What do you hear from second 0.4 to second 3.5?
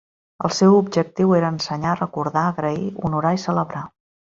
El seu objectiu era ensenyar, recordar, agrair, honorar i